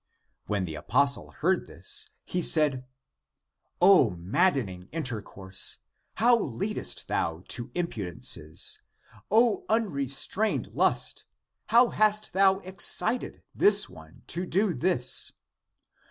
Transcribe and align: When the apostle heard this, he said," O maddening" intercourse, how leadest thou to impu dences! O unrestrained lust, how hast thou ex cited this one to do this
When 0.47 0.63
the 0.63 0.73
apostle 0.73 1.29
heard 1.29 1.67
this, 1.67 2.09
he 2.25 2.41
said," 2.41 2.87
O 3.93 4.09
maddening" 4.09 4.89
intercourse, 4.91 5.77
how 6.15 6.39
leadest 6.39 7.07
thou 7.07 7.43
to 7.49 7.67
impu 7.75 8.11
dences! 8.11 8.79
O 9.29 9.63
unrestrained 9.69 10.69
lust, 10.69 11.25
how 11.67 11.89
hast 11.89 12.33
thou 12.33 12.57
ex 12.61 12.83
cited 12.85 13.43
this 13.53 13.89
one 13.89 14.23
to 14.25 14.47
do 14.47 14.73
this 14.73 15.33